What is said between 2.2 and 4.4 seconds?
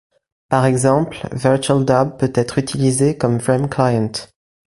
être utilisé comme frameclient.